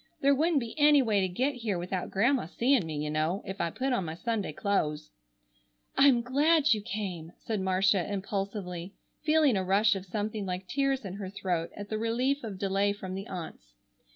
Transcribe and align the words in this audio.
There 0.19 0.33
wouldn't 0.33 0.59
be 0.59 0.73
any 0.79 1.03
way 1.03 1.21
to 1.21 1.27
get 1.27 1.53
here 1.53 1.77
without 1.77 2.09
Grandma 2.09 2.47
seeing 2.47 2.87
me, 2.87 3.03
you 3.03 3.11
know, 3.11 3.43
if 3.45 3.61
I 3.61 3.69
put 3.69 3.93
on 3.93 4.05
my 4.05 4.15
Sunday 4.15 4.51
clo'es." 4.51 5.11
"I'm 5.95 6.23
glad 6.23 6.73
you 6.73 6.81
came!" 6.81 7.33
said 7.37 7.61
Marcia 7.61 8.11
impulsively, 8.11 8.95
feeling 9.21 9.55
a 9.55 9.63
rush 9.63 9.95
of 9.95 10.07
something 10.07 10.43
like 10.43 10.67
tears 10.67 11.05
in 11.05 11.13
her 11.17 11.29
throat 11.29 11.69
at 11.77 11.89
the 11.89 11.99
relief 11.99 12.43
of 12.43 12.57
delay 12.57 12.93
from 12.93 13.13
the 13.13 13.27
aunts. 13.27 13.73